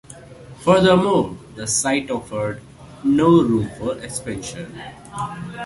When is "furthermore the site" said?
0.61-2.09